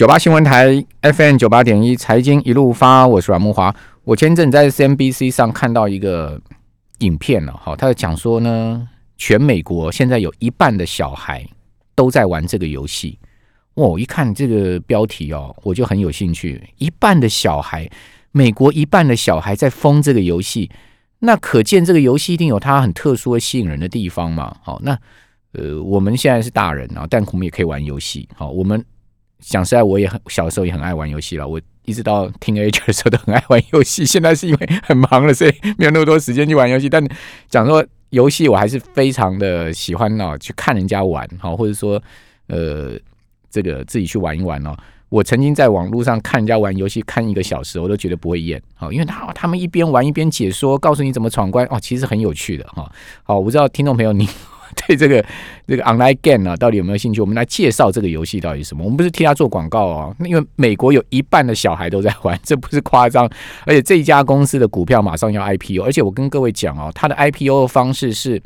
[0.00, 3.76] 九八新闻台 FM 九八点一财经一路发，我是阮木华。
[4.02, 6.40] 我前阵在 CNBC 上看到一个
[7.00, 11.46] 影片了，哈，他在讲说呢，全美国现在有一半的小孩
[11.94, 13.18] 都在玩这个游戏。
[13.74, 16.66] 我一看这个标题哦，我就很有兴趣。
[16.78, 17.86] 一半的小孩，
[18.32, 20.70] 美国一半的小孩在疯这个游戏，
[21.18, 24.56] 那可见这个游戏一定有它很特殊的吸引人的地方嘛。
[24.62, 24.98] 好，那
[25.52, 28.26] 呃，我们现在是大人啊，但我们也可以玩游戏。
[28.34, 28.82] 好，我们
[29.40, 31.48] 讲实在，我也很小时候也很爱玩游戏了。
[31.48, 34.06] 我一直到听 H 的时候都很爱玩游戏。
[34.06, 36.88] 现在是因为很忙了，所以没有那么多时间去玩游戏。
[36.88, 37.04] 但
[37.48, 42.02] 讲说游戏，我还是非常的喜欢哦，去看人家玩，好，或者说
[42.46, 42.98] 呃。
[43.52, 44.76] 这个自己去玩一玩哦。
[45.08, 48.62] 我曾经在网络上看人家玩游戏，看一个小时，我都觉得不会厌。
[48.76, 52.88] 好，因为他他们一边玩一边解说，告诉你怎么闯关哦，其实很有趣的哈。
[53.24, 54.28] 好，我不知道听众朋友你
[54.86, 55.24] 对这个
[55.66, 57.20] 这个 online game 啊，到底有没有兴趣？
[57.20, 58.84] 我们来介绍这个游戏到底是什么？
[58.84, 63.28] 我们不是替他做广告哦，因为美国有一半的小孩都在玩， 这不是夸张。
[63.66, 68.42] 而且这一家公司的股票马上要 IPO，而且我跟各位讲哦，它的 IPO 的方式是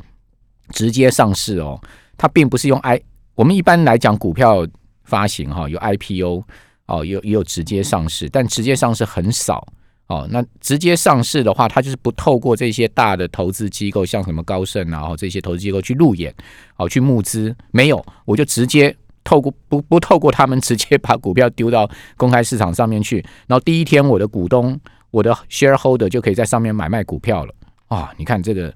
[0.69, 1.79] 直接上市哦，
[2.17, 3.01] 它并不是用 I。
[3.35, 4.65] 我们一般来讲股票。
[5.07, 6.43] 发行哈有 IPO
[6.87, 9.63] 哦有也有直接上市，但直接上市很少
[10.07, 10.27] 哦。
[10.31, 16.33] 那直接上市的话，它就是不透过这些大的投资机构，像什么高盛啊，这些投资机构去路演
[16.77, 24.79] 哦去募资，没有，我就直接透过不不透过他们，直接把股票丢到公开市场上面去，然后第一天我的股东
[25.11, 27.53] 我的 shareholder 就可以在上面买卖股票了
[27.87, 28.13] 啊！
[28.17, 28.73] 你看这个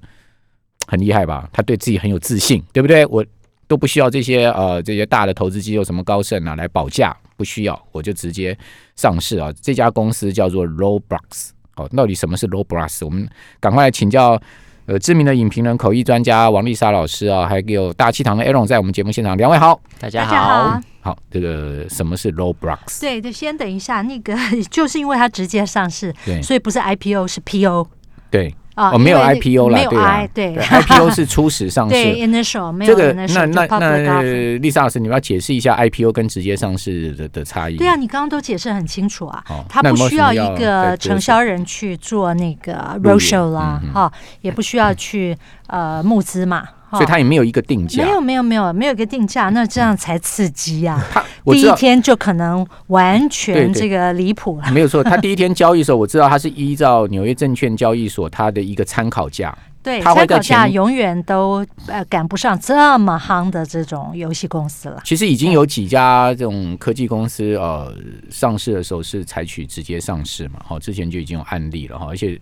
[0.86, 1.48] 很厉害吧？
[1.52, 3.04] 他对自己很有自信，对不对？
[3.06, 3.24] 我。
[3.70, 8.54] 都不需要这些呃这些大的投资机构什么高盛啊来保价，不需要，我就直接
[8.96, 9.50] 上市啊。
[9.62, 13.02] 这家公司叫做 Roblox 哦，到底什么是 Roblox？
[13.06, 13.26] 我们
[13.58, 14.38] 赶快来请教
[14.84, 23.00] 呃知名的影评人、口译专家王丽莎老师啊，还有大气堂的 Aaron 在我们节目现场，两位好，大家好，好，这个什么是 Roblox？
[23.00, 24.36] 对，就先等一下，那个
[24.70, 27.86] 就是因为它直接上市，对，所以不是 IPO 是 PO，
[28.30, 28.54] 对。
[28.76, 34.22] 哦，没有 IPO 了，对啊，对，IPO 是初始上市， 对，initial 没有这个，那那那
[34.58, 37.76] 丽莎老师，你要解释一下 IPO 跟直接上市的的差异。
[37.76, 44.10] 对啊，你刚刚都解释很清楚啊，他不需要一个承销人去做那个 roadshow 啦，哈，
[44.40, 45.36] 也不需要 去
[45.70, 46.68] 呃募资嘛。
[46.92, 51.00] 所以它也没有一个定价，没有没有没有没有一个定价，那这样才刺激呀！
[51.44, 54.68] 第一天就可能完全这个离谱了。
[54.74, 65.00] 没有错，他第一天交易的时候，我知道他是依照纽约证券交易所它的一个参考价，对，参考价永远都呃赶不上这么夯的这种游戏公司了。
[65.04, 67.94] 其实已经有几家这种科技公司呃
[68.30, 72.36] 上市的时候是采取直接上市嘛，好，之前就已经有案例了哈，而且。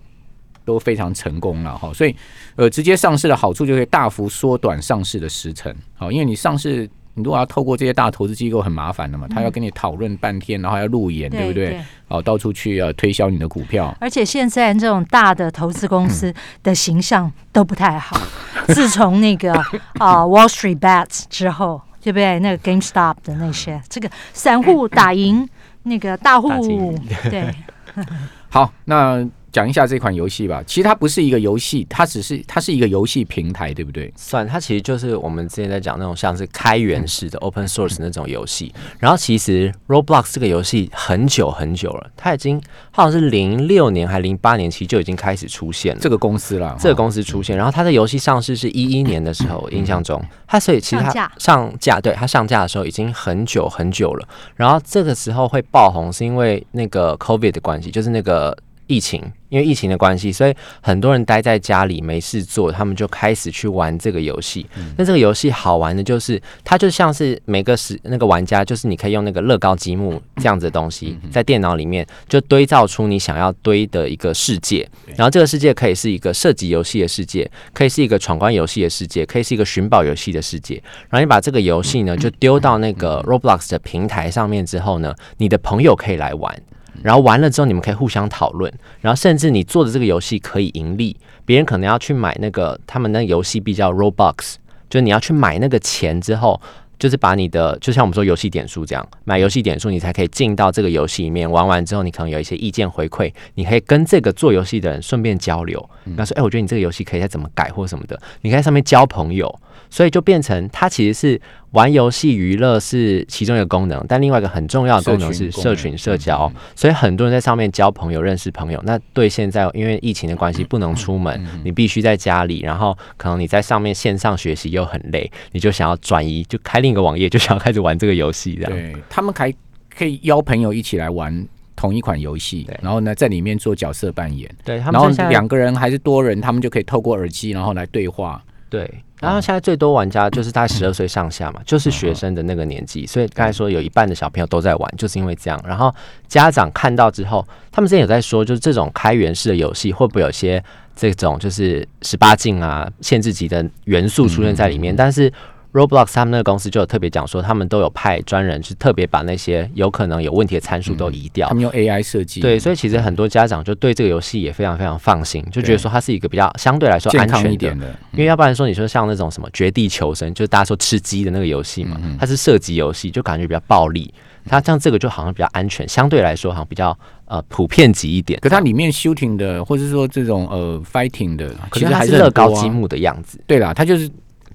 [0.68, 2.14] 都非常成功了哈，所以
[2.56, 6.82] 呃，直接上市的好处就可以大幅缩短上市的时程，好，因为你上市，
[7.14, 11.80] 你如果要透过这些大投资机构很麻烦的嘛，他要跟你讨论半天，然后要路演，对不对？
[12.08, 18.20] 哦，到处去要推销你的股票，而且现在这种大的投资公司的形象都不太好，
[18.68, 19.54] 自从那个
[19.98, 22.38] 啊 Wall Street Bets 之后，对不对？
[22.40, 25.48] 那个 GameStop 的那些，这个散户打赢
[25.84, 26.94] 那个大户，
[27.30, 27.54] 对，
[28.50, 29.26] 好，那。
[29.52, 30.62] 讲一下这款游戏吧。
[30.66, 34.12] 其实它不是一个游戏，它只是它是一个游戏平台，对不对？
[34.16, 38.72] 算，它其实就是我们之前在讲那种像是开源式的 open source 那种游戏。
[38.98, 42.60] 然后其实 Roblox 这个游戏很久很久了，它已经
[42.90, 46.76] 好像是零六年还零八年其实就已经开始出现了这个公司了。
[46.78, 54.28] 这个公司出现，然后它的游戏上市是一一年的时候，印象中它所以其实它上架，对它上架的时候已经很久很久了。
[54.54, 58.56] 然后这个时候会爆红是因为那个 COVID 的关系，就是那个。
[58.88, 64.66] 疫情，因为疫情的关系，所以很多人待在家里没事做，他们就开始去玩这个游戏。
[64.96, 74.88] 那这个游戏好玩的就是，它就像是每个时那个玩家，就是你可以用那个乐高积木这样子的东西，在电脑里面就堆造出你想要堆的一个世界。
[75.14, 80.82] 然后这个世界可以是一个射击游戏的世界，可以是一个闯关游戏的世界，可以是一个寻宝游戏的世界。
[81.10, 86.58] 然后你把这个游戏呢，就丢到那个 Roblox 的平台上面之后呢，你的朋友可以来玩。
[87.02, 94.54] 然后完了之后，你们可以互相讨论，然后甚至你做的这个游戏可以盈利，别人可能要去买那个他们那游戏币叫 Robux，
[94.90, 96.60] 就你要去买那个钱之后，
[96.98, 109.54] 就是把你的就像我们说游戏点数这样，买游戏点数你才可以进到这个游戏里面，玩完之后你可能有一些意见回馈，你可以跟这个做游戏的人顺便交流，他说：“哎，我觉得你这个游戏可以再怎么改或什么的，你可以在上面交朋友。”
[109.90, 111.40] 所以就变成它其实是
[111.72, 116.50] 玩游戏娱乐是其中一个功能，但另外一个很重要的功能是社群社交。
[116.74, 118.80] 所以很多人在上面交朋友、认识朋友。
[118.84, 128.54] 那对现在因为疫情的关系不能出门，你必须在家里，然后可能你在上面线上学习又很累，你就想要转移，就开另一个网页，就想要开始玩这个游戏。
[128.54, 129.52] 这样，对他们还
[129.94, 131.46] 可以邀朋友一起来玩
[131.76, 138.42] 同一款游戏，然后呢，在里面做角色扮演，对他然后们两个人还是多人，他们就可以透过耳机，然后来对话。
[138.70, 145.58] 对，然后现在最多玩家就是大概十二岁上下嘛，就是学生的那个年纪，所以刚才说有一半的小朋友都在玩，就是因为这样。
[145.66, 145.94] 然后
[146.26, 150.62] 家长看到之后，他们之前有在说，就是这种开源式的游戏会不会有些
[150.94, 154.94] 这种就是十八禁啊、限制级的元素出现在里面？
[154.94, 155.32] 但是
[155.72, 161.54] Roblox 他们那个公司就有特别讲说，他们都有派专人去特别把那些有可能有问题的参数都移掉他。
[161.54, 167.86] 们用 AI 设计，对，所以其实很多家长就对这个游戏也非常非常放心，就觉得说它是一个比较相对来说安全一点的。
[168.12, 174.12] 因为要不然说你说像那种什么绝地求生，就是大家说吃鸡的那个游戏嘛，它是射击游戏，就感觉比较暴力。
[174.46, 178.40] 它像这个就好像比较安全，相对来说好像比较呃普遍级一点。
[178.40, 184.10] 可它里面 shooting 的，或者是说这种呃 fighting 的，其实还是乐高积木的样子，对啦，它就是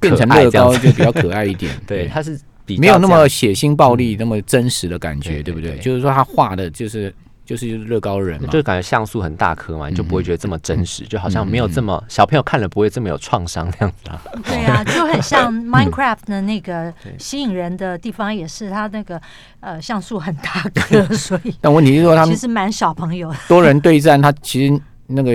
[0.10, 1.72] 变成乐高就比较可爱一点。
[1.88, 5.72] 对，它是比较没有那么血腥暴力，那么真实的感觉，对对不对？
[5.72, 7.14] 对就是说他画的就是
[7.46, 14.22] 就是乐高人嘛，就感觉像素很大颗嘛，你就不会觉得这么真嗯实，就好像没有这么小朋友看了不会这么有创伤那样子啊。
[14.48, 19.22] 对呀、就很像 Minecraft 的那个吸引人的地方，也是它那个
[19.60, 23.36] 呃像素很大颗， 所以但问题是说他们其实蛮小朋友的。
[23.50, 25.32] 多人对战，他其实那个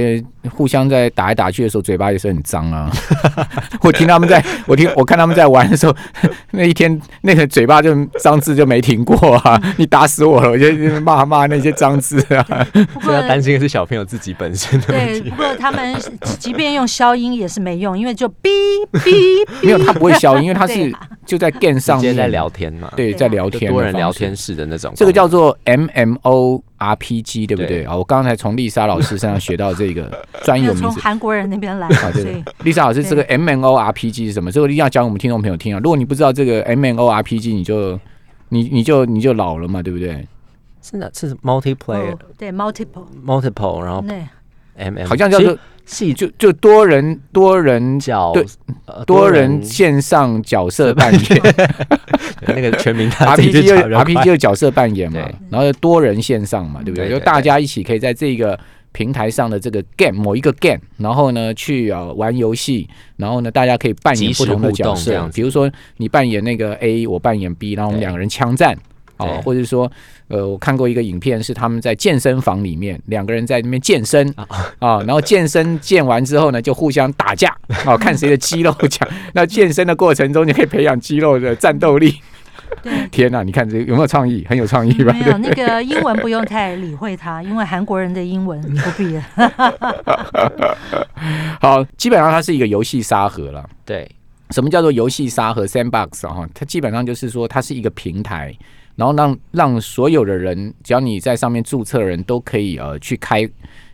[0.50, 2.90] 互相在打来打去的时候，嘴巴也是很脏啊。
[3.82, 5.94] 我听他们在，我听我看他们在玩的时候，
[6.52, 9.60] 那一天那个嘴巴就脏字就没停过啊！
[9.76, 12.42] 你打死我了，我就骂骂那些脏字啊。
[12.72, 15.94] 不过所以要担心的是小朋友自己本身的问对，不过他们
[16.38, 18.48] 即便用消音也是没用，因为就哔
[18.92, 20.90] 哔没有，他不会消音，因为他是
[21.26, 24.28] 就在 game 上面在聊天嘛，对，在聊天，多人聊天。
[24.38, 27.96] 式的那种，这个叫做 MMO RPG，对不对对啊？
[27.96, 30.08] 我刚才从丽莎老师身上学到这个
[30.44, 30.92] 专有名从。
[30.94, 34.50] 韩国人那边来，啊，对所以对，丽莎老师，这个 M N O R P G 是什么？
[34.50, 35.80] 这个一定要讲我们听众朋友听啊。
[35.82, 37.98] 如果你不知道这个 M N O R P G，你就
[38.50, 40.26] 你你就你就老了嘛，对不对？
[40.82, 44.22] 是的是 multiplayer 哦对 multiple multiple，然后对。
[44.76, 48.46] M M 好像叫做戏就就多人多人角对
[48.86, 51.42] 呃多人线上角色扮演。
[52.46, 55.20] 那个全名他自己，RPG RPG 就角色扮演嘛，
[55.50, 57.10] 然后多人线上嘛，对不对？
[57.10, 58.58] 就大家一起可以在这个
[58.98, 68.76] 平台上的这个 game 某一个 game，然后呢去呃玩游戏，然后呢大家可以扮演不同的角色比如说你扮演那个 A，我扮演 B，然后我们两个人枪战。
[69.18, 69.90] 哦，或者说，
[70.28, 74.32] 呃，我看过一个影片，是他们在健身房里面，两个人在那边健身
[74.78, 77.52] 啊，然后健身健完之后呢，就互相打架
[77.84, 79.08] 哦，看谁的肌肉强。
[79.34, 82.14] 那健身的过程中，你可以培养肌肉的战斗力。
[82.82, 83.08] 对。
[83.10, 84.44] 天哪，你看这个有没有创意？
[84.48, 85.12] 很有创意吧？
[85.12, 89.24] 没有那个英文不用太理会它，因为韩国人的英文不必了。
[91.60, 93.68] 好，基本上它是一个游戏沙盒了。
[93.84, 94.08] 对
[94.50, 96.32] 什么叫做游戏沙盒 （sandbox） 啊？
[96.32, 98.56] 哈，它基本上就是说，它是一个平台，
[98.96, 103.48] 然后让让所有的人，只要你在上面注册的人都可以呃去开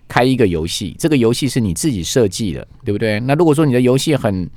[0.06, 0.94] 开一个游戏。
[0.98, 3.18] 这个游戏是你自己设计的，对不对？
[3.20, 4.48] 那如果说你的游戏很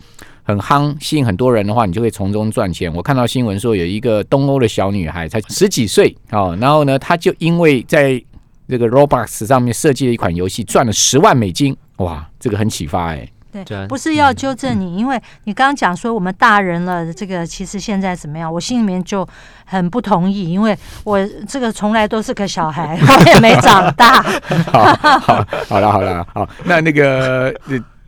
[0.48, 2.90] 很夯，吸引很多人的话，你就可以从中赚钱。
[2.96, 8.24] 我看到新闻说，有一个东欧的小女孩才十几岁哦、然后呢，她就因为在
[8.70, 13.28] 这个 Roblox 上面设计了一款游戏，赚了十万美金，哇，这个很启发哎、
[13.66, 18.54] 对不是要纠正你，因为你刚刚讲说我们大人了，这个其实现在怎么样？
[18.54, 19.28] 我心里面就
[19.66, 24.22] 很不同意，因为我这个从来都是个小孩， 我也没长大。
[24.72, 27.54] 好好好了好了好，那那个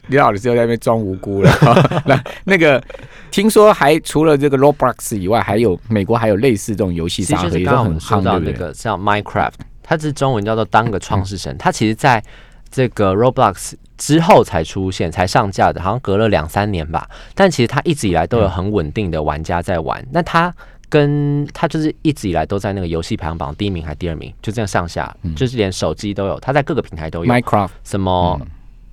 [0.09, 1.51] 李李老师又在那边装无辜了。
[2.05, 2.83] 那那个
[3.31, 8.67] 听说还除了这个 Roblox 以外，还有美国还有类似这种游戏其实就是沙盒，也刚刚我们都很夯，说到那对不对？
[8.67, 12.21] 个像 Minecraft，它是中文叫做当个创世神，它其实在
[12.69, 17.09] 这个 Roblox 之后才出现、才上架的，好像隔了两三年吧。
[17.33, 20.05] 但其实它一直以来都有很稳定的玩家在玩。
[20.11, 20.53] 那它
[20.87, 27.31] 跟它就是一直以来都在那个游戏排行榜第一名还第二名，就这样上下，就是连手机都有，它在各个平台都有。
[27.31, 28.39] Minecraft 什么、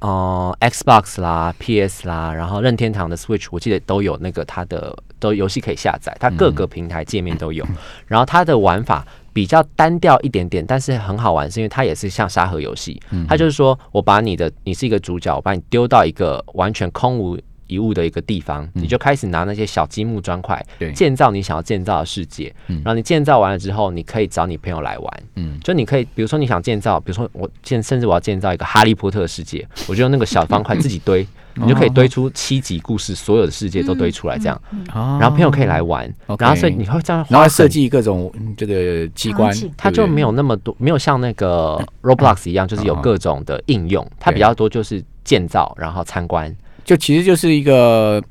[0.00, 7.67] 呃 Xbox 啦、PS 啦，然后任天堂的 Switch，我记得都有那个它的都游戏可以下载，它各个平台界面都有。
[8.07, 17.38] 然后它的玩法比较单调一点点，但是很好玩，是因为它也是像沙盒游戏，它就是说我把你的你是一个主角，我把你丢到一个完全空无。
[17.66, 25.58] 一物的一个地方，你就开始拿那些小积木砖块建造你想要建造的世界，然后你建造完了之后，你可以找你朋友来玩，嗯。
[25.62, 34.61] 就你可以，比如说你想建造，比如说我建，甚至我要建造一个哈利波特的世界， 我就用那个小方块自己堆，你就可以堆出七集故事，所有的世界都堆出来，这样，
[34.94, 36.08] 然然后朋友可以来玩，
[36.38, 46.54] 然后所以你会这样然后很设计各种嗯这个机关，它就没有那么多，没有像那个 Roblox 一样，就是有各种的应用，它比较多就是建造，然后参观，
[46.87, 48.23] 就其实就是一个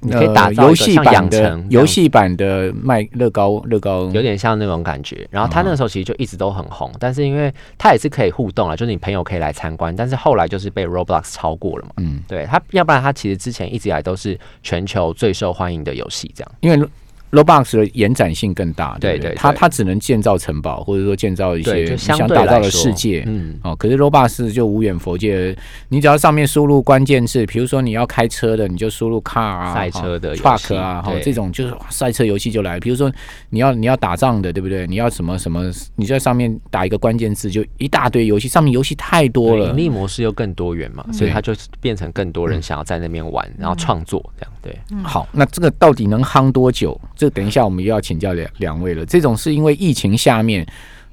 [0.00, 5.28] 你可以打造游戏版的游戏版的卖乐高，乐高有点像那种感觉。
[5.30, 11.92] 然后他那个时候其实就一直都很红，但是因为他也是可以互动啊，就是你朋友可以来参观，但是后来就是被 Roblox 超过了嘛。
[11.98, 16.52] 嗯，对他，要不然他其实之前一直以来都是全球最受欢迎的游戏，这样。
[16.60, 16.88] 因为
[17.30, 25.56] Roblox 的延展性更大，对对，它它只能建造城堡，或者说建造一些想打造的世界，嗯，哦，可是 Roblox 就无远佛界，
[25.88, 32.80] 你只要上面输入关键字，比如说你要开车的，你就输入 car 啊，赛车的 truck 啊，哈，这种就是赛车游戏就来。
[32.80, 33.12] 比如说
[33.50, 34.86] 你要你要打仗的，对不对？
[34.86, 44.78] 你要什么什么，你在上面打一个关键字，就一大堆游戏，上面游戏太多了，盈利模式又更多元嘛，所以它就变成更多人想要在那边玩，然后创作这样，对。
[45.02, 46.98] 好，那这个到底能夯多久？
[47.18, 49.04] 这等一下我们又要请教两两位了。
[49.04, 50.64] 这种是因为疫情下面，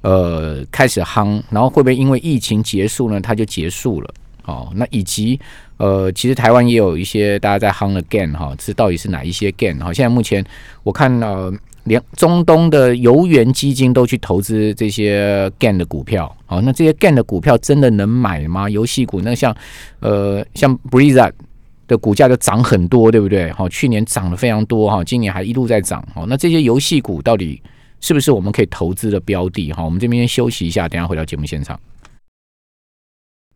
[0.02, 3.20] 呃，开始夯，然后会不会因为疫情结束呢？
[3.20, 4.14] 它就结束了？
[4.44, 5.38] 哦，那以及
[5.78, 9.92] 呃，其实台湾也有一些大家在夯的 game 哈，这到底是哪一些 game 哈？
[9.92, 10.44] 现在目前
[10.84, 16.32] 我看呃，连中东的游园基金都去投资这些 game 的股票。
[16.46, 18.70] 哦，那这些 game 的股票真的能买吗？
[18.70, 19.52] 游戏股那像
[19.98, 21.32] 呃，像 Breeze。
[21.86, 23.50] 的股价就涨很多，对不对？
[23.52, 26.06] 好，去年涨得非常多哈，今年还一路在涨。
[26.14, 27.62] 好，那这些游戏股到底
[28.00, 29.72] 是不是我们可以投资的标的？
[29.72, 31.78] 哈，我们这边先休息一下，等下回到节目现场。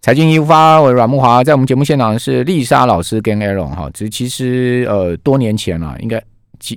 [0.00, 3.90] 财经一发，我阮木华在我们节目现场是丽莎老师跟 Aaron 哈。
[4.10, 6.22] 其实呃多年前了，应该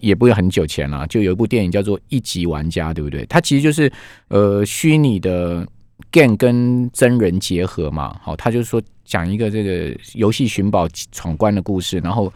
[0.02, 3.26] 也不会很久前了，就有一部电影叫做《一级玩家》，对不对？
[3.28, 3.92] 它其实就是
[4.30, 5.68] 呃虚拟的。
[6.12, 12.32] game 跟真人结合嘛，好，他就是说讲一个这个游戏寻宝闯关的故事，然后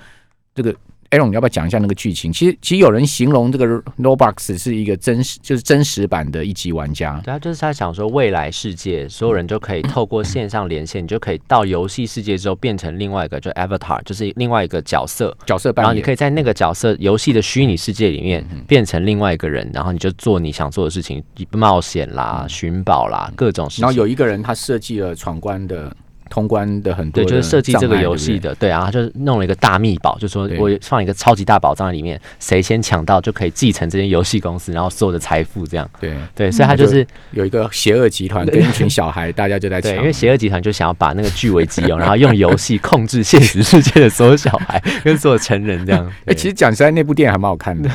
[0.53, 0.75] 这个。
[1.09, 2.33] Aaron，你要不要讲一下那个剧情？
[2.33, 3.65] 其实，其实有人形容这个
[3.97, 7.21] Roblox 是一个真实，就是真实版的一级玩家。
[7.23, 15.87] 对啊，就是他想说，未来世界所有人就可以透过线上连线，你就可以到游戏世界之后变成另外一个，就 Avatar，就是另外一个角色角色扮演。
[15.87, 23.83] 然后你可以在那个角色游戏的虚拟世界里面变成另外一个人，然后你就做你想做的事情，冒险啦、寻宝啦，各种事情。
[23.83, 25.95] 然后有一个人他设计了闯关的。
[26.29, 36.13] 通关的很多，对，就是设计这个游戏的，对啊，就是弄了一个大密宝，就说我放一个超级大宝藏在里面，谁先抢到就可以继承这间游戏公司，然后所有的财富，这样，对。
[36.35, 46.11] 对，所以他就是有一个邪恶集团跟一群小孩，大家就在抢，因为邪恶集团就想要把那个据为己有，然后用游戏控制现实世界的所有小孩跟所有成人，这样。
[46.25, 47.89] 哎，其实讲实在，那部电影还蛮好看的，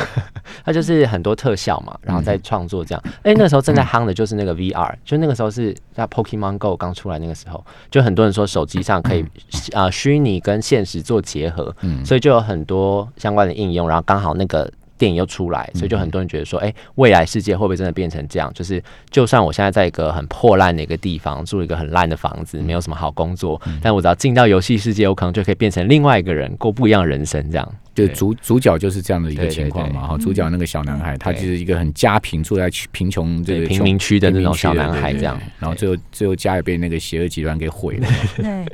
[0.65, 3.03] 它就是很多特效嘛，然后再创作这样。
[3.23, 9.03] 哎，那时候正在夯的就是那个 VR，就那个时候是在 Pokemon Go 刚出来那个时候，就很多人说手机上。
[9.03, 9.25] 可以
[9.73, 18.49] 啊，虚拟跟现实做结合，嗯，所以就有很多相关的应用，然后刚好那个电影又出来，所以就很多人觉得说，哎，未来世界会不会真的变成这样？
[18.55, 18.81] 就是
[19.11, 27.69] 就算我现在在一个很破烂的一个地方住一个很烂的房子，没有什么好工作，但我只要进到游戏世界，我可能就可以变成另外一个人，过不一样的人生，这样。
[27.95, 38.09] 就主主角就是这样的一个情况嘛，哈，主角那个小男孩，他就是一个很家贫，住在贫穷这个贫民区的那种小男孩，这样，然后最后最后家也被那个邪恶集团给毁了。
[38.37, 38.67] 对，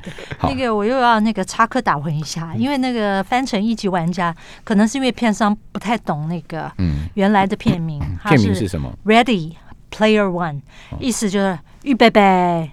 [0.43, 4.33] 那个我又要那个插科打诨一下，因为那个翻成一级玩家，
[4.63, 6.71] 可能是因为片商不太懂那个
[7.15, 9.55] 原来的片名，片名是什么？Ready
[9.91, 10.61] Player One，
[11.01, 12.71] 意思就是预备备，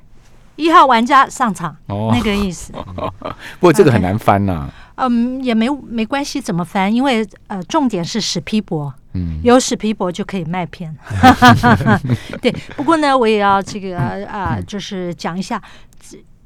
[0.57, 2.71] 一号玩家上场，那个意思。
[3.59, 4.69] 不过这个很难翻呐。
[4.95, 6.93] 嗯，也没没关系，怎么翻？
[6.93, 10.95] 因为呃，重点是史皮博，嗯，有史皮博就可以卖片。
[12.41, 15.61] 对，不过呢，我也要这个啊，就是讲一下，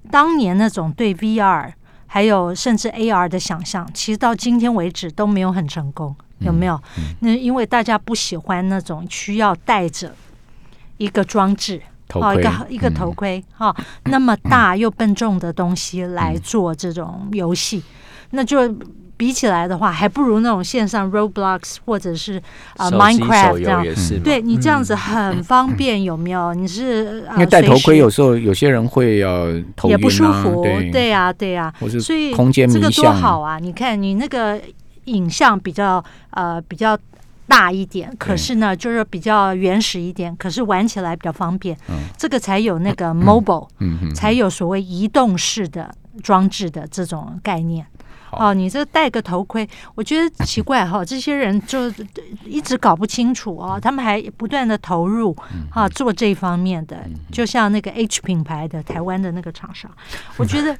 [0.10, 1.72] 当年那种对 VR
[2.08, 6.82] 还有甚至 AR 的想象，其实到今天为止都没有很成功，有没有？
[7.20, 10.16] 那因为大家不喜欢那种需要带着
[10.98, 11.80] 一个装置，
[12.16, 13.76] 哦，一个一个头盔，哈，
[14.06, 17.84] 那么大又笨重的东西来做这种游戏。
[18.32, 18.74] 那就
[19.18, 22.42] 比起来的话，还不如那种线上 Roblox 或者是
[22.78, 23.84] 啊 Minecraft 这样。
[24.24, 26.54] 对你这样子很方便，有没有？
[26.54, 31.74] 你是因为戴头盔有时候有些人会呃头也不舒服，对呀对呀。
[32.00, 33.60] 所以空间这个多好啊！
[33.60, 34.58] 你看你那个
[35.06, 36.98] 影像比较呃比较
[37.46, 41.78] 大一点，可是呢就是比较原始一点，可是玩起来比较方便。
[42.16, 43.68] 这个才有那个 mobile，
[44.16, 45.94] 才有所谓移动式的
[46.24, 47.86] 装置的这种概念。
[48.32, 51.92] 哦，你这戴个头盔，我觉得奇怪哈，这些人就
[52.46, 55.36] 一直搞不清楚哦，他们还不断的投入
[55.72, 59.90] 啊做这方面的，就像那个 H 品牌的台湾的那个厂商，
[60.38, 60.78] 我觉得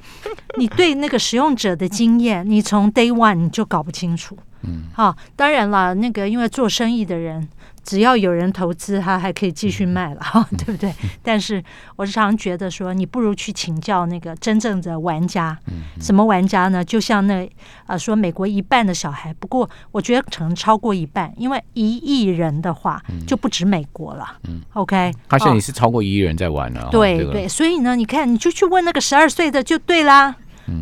[0.58, 7.48] 你对那个使用者的经验，你从 Day One 你就搞不清楚，嗯，好，当然了，那个因为做生意的人。
[7.84, 10.22] 只要有人投资，他还可以继续卖了，
[10.58, 10.94] 对不对？
[11.24, 11.64] 但是
[11.96, 15.58] 我时常觉得说，你不如去请教那个真正的玩家。
[16.00, 16.84] 什么玩家呢？
[16.84, 17.50] 就像那
[17.88, 24.38] 呃，说美国一半的小孩，不过我觉得可能超过一半，因为一亿人的话就不止美国了。
[24.48, 26.90] 嗯，OK，他现在是超过一亿人在玩了。
[26.92, 30.36] 对对，所以呢，你看，你就去问那个十二岁的就对啦。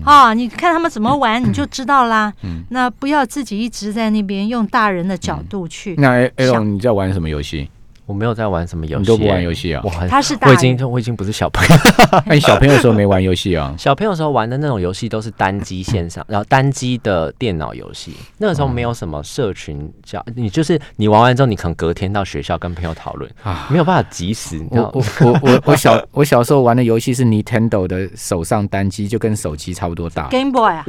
[0.05, 2.33] 啊，你看他们怎么玩，你就知道啦。
[2.69, 5.95] 那不要自己一直在那边用大人的角度去。
[5.97, 7.69] 那 L，你在玩什么游戏？
[8.07, 9.83] 我没有在玩什么游戏，你都不玩游戏啊？
[10.09, 11.75] 他是我已经我已经不是小朋友。
[12.25, 13.75] 那你小朋友的时候没玩游戏啊？
[13.77, 18.13] 小朋友时候玩的那种游戏都是单机线上，然后单机的电脑游戏。
[18.37, 24.65] 那个时候没有什么社群，叫你就是你玩完之后，你可能隔天到学校跟朋友讨论啊，没有办法及时。
[24.71, 30.29] 我我我我我小 我小时候玩的游戏是 Nintendo 的手上单机，就跟手机差不多大。
[30.29, 30.85] Game Boy 啊？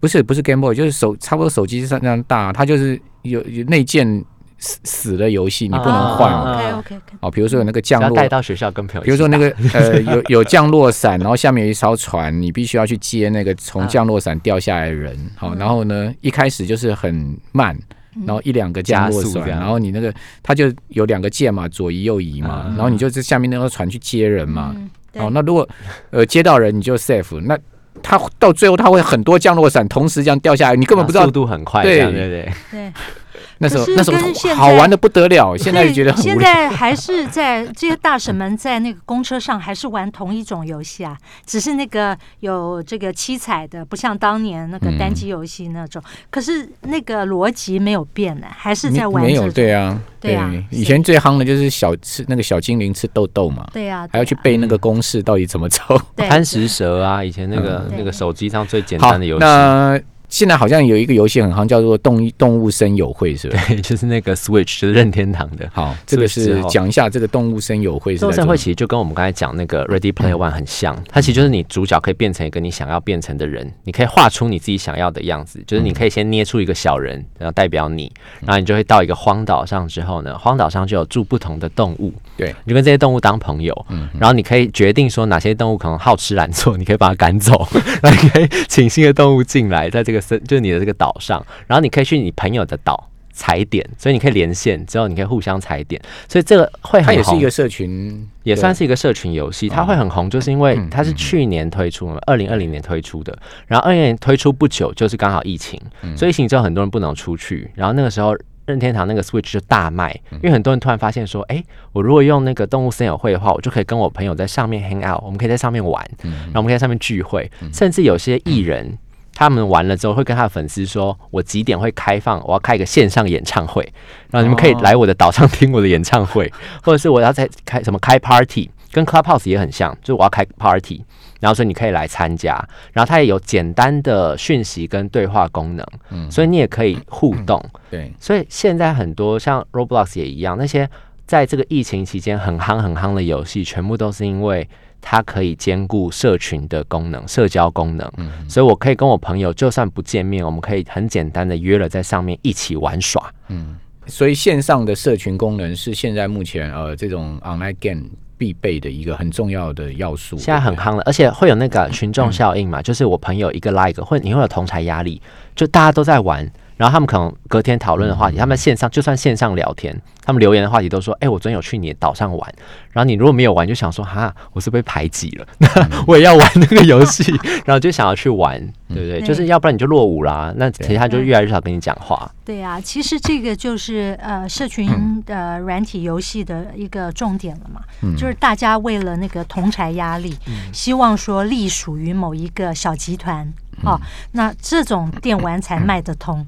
[0.00, 4.24] 不是不是 Game Boy，就是手差不多手机上那样大，它就是有有内建。
[4.62, 6.32] 死死的游戏你不能换。
[6.78, 6.96] OK OK。
[7.18, 9.04] 哦，比如说有那个降落，带到学校跟朋友。
[9.04, 15.18] 比如说那个 呃，有有降落伞，然后下面有一艘船，你必须要去接那个从降落伞掉下来的人。
[15.34, 17.76] 好，然后呢，一开始就是很慢，
[18.24, 20.14] 然后一两个降落伞，然后你那个
[20.44, 24.74] 它就有两个键嘛，左移右移嘛，然后你就在下面那艘船去接人嘛。
[25.14, 25.68] 哦，那如果
[26.10, 27.58] 呃接到人你就 safe，那
[28.02, 32.92] 他到最后他会很多降落伞同时这样掉下来，你根本不知道速度很快，对对对对。
[33.58, 46.02] 那时候那时候好玩的不得了，现在觉得现在还是在这些大神们在那个公车上还是玩同一种游戏啊，只是那个有这个七彩的，不像当年那个单机游戏那种。
[46.30, 49.22] 可是那个逻辑没有变呢，还是在玩。
[49.24, 50.52] 没有对啊，对啊。
[50.70, 55.80] 以前最夯的就是小吃那个小精灵吃豆豆嘛，对啊，还要去背那个公式到底怎么走。
[56.16, 60.04] 贪食蛇啊，以前那个那个手机上最简单的游戏。
[60.32, 63.62] 现在好像有一个游戏很夯，叫做动动物森友会，是吧？
[63.68, 65.68] 对， 就是那个 Switch，就是任天堂的。
[65.74, 68.16] 好，这个是讲一下这个动物森友会。
[68.16, 78.10] 动物森会其实就跟我们刚才讲那个 Ready Player One 很像，它其实就是你主角可以变成一个你想要变成的人，你可以画出你自己想要的样子，就是你可以先捏出一个小人，然后代表你，
[78.40, 87.68] 然后你就会到一个荒岛上之后呢，荒岛上就有住不同的动物，对，你就跟这些动物当朋友，嗯，然后你可以决定说哪些动物可能好吃懒做，你可以把它赶走，
[88.02, 90.92] 然后你可以请新的动物进来，在这个森，就是你的这个。
[91.02, 97.06] 岛上，然后你可以去你朋友的岛踩点，所以你可以连线，之后你可以互相踩点，所以这个会很红。
[97.06, 99.68] 它也是一个社群，也算是一个社群游戏。
[99.68, 103.36] 它会很红，就是因为它是去年推出嘛，二零二零年推出的。
[103.66, 105.80] 然后二零年推出不久，就是刚好疫情，
[106.14, 107.68] 所以疫情之后很多人不能出去。
[107.74, 118.96] 然后那个时候任天堂那个 Switch 就大卖，因为很多人突然发现说，哎，我如果用那个动物森友会的话，我就可以跟我朋友在上面 hang out，我们可以在上面玩，然后我们可以在上面聚会，甚至有些艺人。
[119.34, 122.40] 他们完了之后会跟他的粉丝说：“我几点会开放？
[122.46, 123.82] 我要开一个线上演唱会，
[124.30, 126.52] 然后你们可以来我的岛上听我的演唱会，
[126.84, 131.02] 或者是我要在开什么开 party，跟 Clubhouse 也很像，就是我要开 party，
[131.40, 140.88] 然后说你可以来参加，然后它也有简单的讯息跟对话功能，嗯，所以你也可以互动，对，所以现在很多像 Roblox 也一样，那些
[141.26, 144.68] 在这个疫情期间很夯很夯的游戏，全部都是因为。
[145.02, 153.30] 它可以兼顾社群的功能、社交功能，嗯所以我可以跟我朋友就算不见面，我们可以很简单的约了在上面一起玩耍。
[153.48, 158.04] 嗯，所以线上的社群功能是现在目前呃这种 online game
[158.38, 160.36] 必备的一个很重要的要素。
[160.38, 165.20] 现在很夯了，而且会有那个群众效应嘛，就是我朋友一个 like，或你会有同台压力，
[165.54, 166.50] 就大家都在玩。
[166.82, 172.54] 然后他们可能隔天讨论的话题，他们线上就算线上聊天，他们留言的话题都说：“哎，我昨天有去你岛上玩。”
[172.90, 175.68] 然后你如果没有玩，就想说：“哈，我是被排挤了，那
[176.08, 177.32] 我也要玩那个游戏。
[177.64, 179.22] ”然后就想要去玩，对不对？
[179.22, 182.28] 就是要不然你就落伍啦，那其他就越来越少跟你讲话。
[182.44, 190.36] 对呀，其实这个就是呃社群的软体游戏的一个重点了嘛，嗯就是大家为了那个同柴压力，
[190.72, 193.52] 希望说隶属于某一个小集团。
[193.84, 194.00] 哦，
[194.32, 196.46] 那这种电玩才卖得通，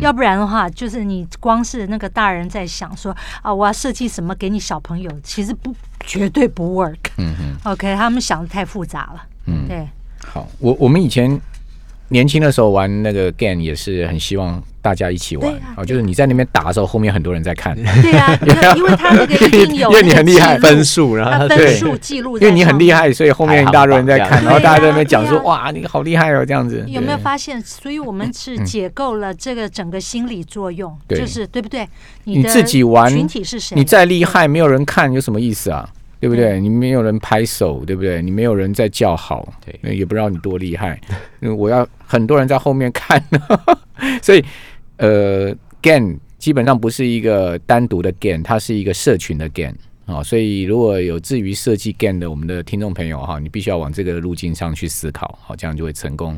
[0.00, 6.96] 要不然的话，就是你光是那个大人在想说啊，我要设计什么给你小朋友，其实不绝对不 work。
[7.18, 9.22] 嗯嗯，OK，他们想的太复杂了。
[9.46, 9.88] 嗯，对。
[10.24, 11.40] 好，我我们以前
[12.08, 14.62] 年轻的时候玩那个 game 也是很希望。
[14.86, 17.74] 大家一起玩啊，就是你在那边打的时候，后面很多人在看。
[17.74, 18.38] 对啊，
[18.76, 22.38] 因为他那个 一定有，因为你很厉害，分数，然后分数记录。
[22.38, 26.84] 因为你很厉害，所以后面一大堆人在看，然后大家在那边讲说：“哇，你好厉害哦！”这样子。
[26.86, 27.60] 有没有发现？
[27.60, 31.84] 所以我们是解构了这个整个心理作用，就是对不对？
[32.22, 33.74] 你自己玩群体是谁？
[33.74, 35.88] 你再厉害，没有人看有什么意思啊？
[36.20, 36.60] 对不对？
[36.60, 38.20] 你没有人拍手，对不对？
[38.22, 41.00] 你没有人在叫好，对，也不知道你多厉害。
[41.56, 43.22] 我要很多人在后面看，
[44.22, 44.44] 所以。
[44.98, 49.74] 呃，game 基本上不是一个单独的 game，它是一个社群的 game
[50.06, 50.22] 啊。
[50.22, 56.34] 所以如果有志于设计 game 的我们的听众朋友哈，你必须要往这个路径上去思考，好，这样就会成功。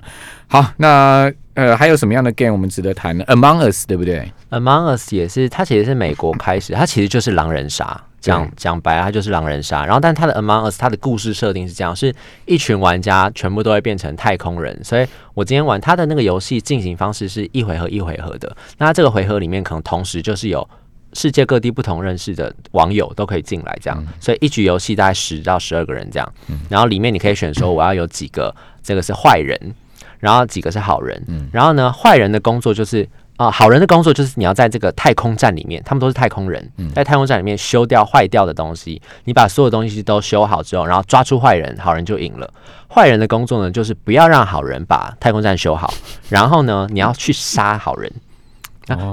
[0.49, 8.08] 好，那呃，还有什么样的 game 我们值得谈呢？Among Us 对不对？Among Us 也是，它其实是美国开始，它其实就是狼人杀。
[8.21, 9.85] 讲讲白，它就是狼人杀。
[9.85, 12.15] 然后，但它的 Among Us，它的故事设定是这样：是
[12.47, 14.83] 一群玩家全部都会变成太空人。
[14.83, 18.57] 所以我今天玩它的那个游戏进行方式是一回合一回合的。
[18.79, 20.69] 那这个回合里面可能同时就是有
[21.13, 24.07] 世界各地不同认识的网友都可以进来，这样。
[24.21, 26.35] 所以一局游戏大概十到十二个人这样。
[26.69, 29.75] 然后里面你可以选说我要有几个，这个是坏人，
[30.19, 31.23] 然后几个是好人。
[31.53, 33.09] 然后呢，坏人的工作就是。
[33.39, 39.01] 啊，好人的工作就是你要在这个太空站里面，他们都是太空人，在太空站里面修掉坏掉的东西。
[39.25, 42.53] 你把所有东西都修好之后，然后抓出坏人，好人就赢了。
[42.93, 45.95] 坏人的工作呢，就是不要让好人把太空站修好，
[46.29, 48.13] 然后呢，你要去杀好人。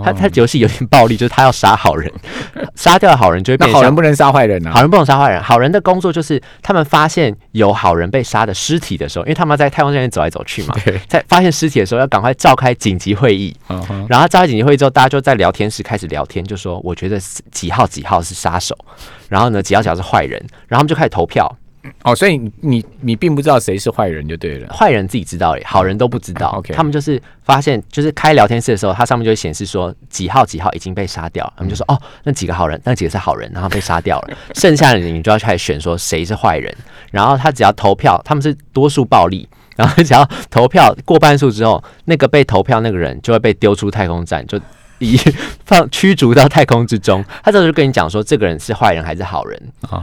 [0.03, 2.11] 他他游戏有点暴力，就是他要杀好人，
[2.75, 3.71] 杀掉好人就会变。
[3.71, 4.71] 好人不能杀坏人啊！
[4.71, 5.41] 好人不能杀坏人。
[5.41, 10.75] 好人的工作就是他们发现有好人被杀的尸体的时候，因为他们在太空上面走来走去嘛，
[11.07, 13.55] 在发现尸体的时候要赶快召开紧急会议。
[14.07, 17.19] 然后召开紧急会议之后，大家就在聊天室开始聊天，就说我觉得
[17.51, 18.77] 几号几号是杀手，
[19.29, 21.53] 然后呢几号几号是坏人，然后他们就开始投票。
[22.03, 26.49] 哦，所以你你并不知道谁是坏人就对了，坏人自己知道，好人都不知道。
[26.57, 36.75] OK，他们就是发现，就是开聊天室的时候，它上面就会显示说几号几号已经被杀掉，他们就说哦，那几个好人，那几个是好人，然后被杀掉了， 剩下的你就要开始选说谁是坏人，
[37.11, 44.59] 然后他只要投票，他们是多数暴力，然后只要投票过半数之后，那个被投票那个人就会被丢出太空站，就。
[44.99, 45.17] 以
[45.65, 49.61] 放驱逐到太空之中，他这时候就跟你讲说，这个人是坏人还是好人？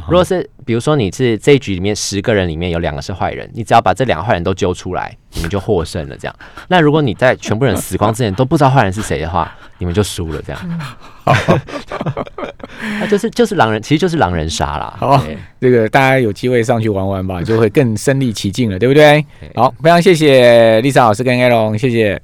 [0.09, 6.17] 如果是比如说你是这一局里面十个人里面有两个是坏人，你只要把这两个坏人都揪出来，你们就获胜了。
[6.17, 6.37] 这样，
[6.69, 10.43] 那如果你在全部人死光之前都不知道坏人是谁的话，你们就输了。
[10.43, 10.81] 这样，
[13.01, 14.95] 那就是就是狼人，其实就是狼人杀啦。
[14.99, 15.25] 好，
[15.61, 19.25] 这个大家有机会上去玩玩吧，就会更身临其境了，对不对？
[19.55, 22.21] 好，非常谢谢丽莎老师跟艾龙，谢谢。